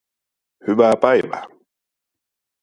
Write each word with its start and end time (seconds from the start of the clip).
Hyvää 0.67 0.93
päivää 1.01 1.47